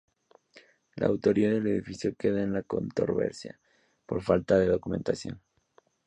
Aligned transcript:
La 0.95 1.05
autoría 1.05 1.51
del 1.51 1.67
edificio 1.67 2.15
queda 2.15 2.41
en 2.41 2.53
la 2.53 2.63
controversia, 2.63 3.59
por 4.07 4.23
falta 4.23 4.57
de 4.57 4.65
documentación. 4.65 5.39